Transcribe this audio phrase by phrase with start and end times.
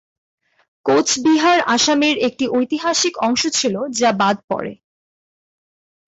[0.85, 4.73] কোচবিহার আসামের একটি ঐতিহাসিক অংশ ছিল, যা বাদ পড়ে।